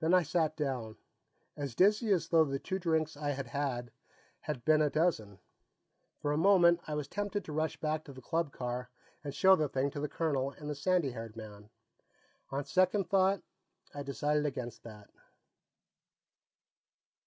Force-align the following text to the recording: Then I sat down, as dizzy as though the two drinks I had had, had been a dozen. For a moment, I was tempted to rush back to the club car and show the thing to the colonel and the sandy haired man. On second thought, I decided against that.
Then 0.00 0.14
I 0.14 0.22
sat 0.22 0.56
down, 0.56 0.96
as 1.54 1.74
dizzy 1.74 2.10
as 2.12 2.28
though 2.28 2.46
the 2.46 2.58
two 2.58 2.78
drinks 2.78 3.14
I 3.14 3.32
had 3.32 3.48
had, 3.48 3.90
had 4.40 4.64
been 4.64 4.80
a 4.80 4.88
dozen. 4.88 5.38
For 6.16 6.32
a 6.32 6.38
moment, 6.38 6.80
I 6.86 6.94
was 6.94 7.06
tempted 7.08 7.44
to 7.44 7.52
rush 7.52 7.76
back 7.78 8.04
to 8.04 8.14
the 8.14 8.22
club 8.22 8.52
car 8.54 8.88
and 9.22 9.34
show 9.34 9.56
the 9.56 9.68
thing 9.68 9.90
to 9.90 10.00
the 10.00 10.08
colonel 10.08 10.52
and 10.52 10.70
the 10.70 10.74
sandy 10.74 11.10
haired 11.10 11.36
man. 11.36 11.68
On 12.48 12.64
second 12.64 13.10
thought, 13.10 13.42
I 13.92 14.02
decided 14.02 14.46
against 14.46 14.82
that. 14.84 15.10